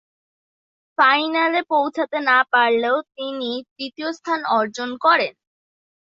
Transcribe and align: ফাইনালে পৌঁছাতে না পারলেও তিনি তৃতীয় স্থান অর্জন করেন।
ফাইনালে 0.97 1.61
পৌঁছাতে 1.71 2.17
না 2.29 2.37
পারলেও 2.53 2.97
তিনি 3.17 3.49
তৃতীয় 3.69 4.09
স্থান 4.13 4.39
অর্জন 4.57 4.89
করেন। 5.05 5.33